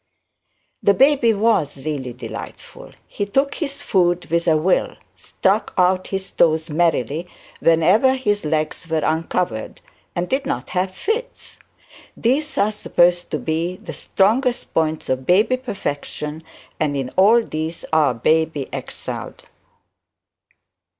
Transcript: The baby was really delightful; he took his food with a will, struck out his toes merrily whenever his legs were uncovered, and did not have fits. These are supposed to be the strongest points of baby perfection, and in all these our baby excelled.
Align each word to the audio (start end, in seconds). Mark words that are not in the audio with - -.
The 0.81 0.95
baby 0.95 1.31
was 1.31 1.85
really 1.85 2.11
delightful; 2.11 2.93
he 3.05 3.27
took 3.27 3.53
his 3.53 3.83
food 3.83 4.25
with 4.31 4.47
a 4.47 4.57
will, 4.57 4.95
struck 5.15 5.75
out 5.77 6.07
his 6.07 6.31
toes 6.31 6.71
merrily 6.71 7.27
whenever 7.59 8.15
his 8.15 8.43
legs 8.43 8.87
were 8.89 9.03
uncovered, 9.05 9.79
and 10.15 10.27
did 10.27 10.47
not 10.47 10.71
have 10.71 10.89
fits. 10.95 11.59
These 12.17 12.57
are 12.57 12.71
supposed 12.71 13.29
to 13.29 13.37
be 13.37 13.75
the 13.77 13.93
strongest 13.93 14.73
points 14.73 15.07
of 15.07 15.27
baby 15.27 15.55
perfection, 15.57 16.41
and 16.79 16.97
in 16.97 17.09
all 17.09 17.43
these 17.43 17.85
our 17.93 18.15
baby 18.15 18.69
excelled. 18.73 19.45